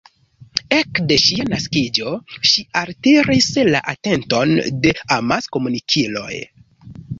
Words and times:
Ekde 0.77 1.17
ŝia 1.23 1.45
naskiĝo 1.51 2.13
ŝi 2.53 2.65
altiris 2.81 3.51
la 3.69 3.83
atenton 3.95 4.57
de 4.87 4.97
amaskomunikiloj. 5.21 6.35